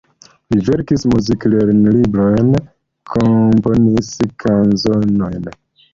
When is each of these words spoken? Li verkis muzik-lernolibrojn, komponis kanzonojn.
Li 0.53 0.61
verkis 0.69 1.03
muzik-lernolibrojn, 1.11 2.49
komponis 3.13 4.11
kanzonojn. 4.45 5.51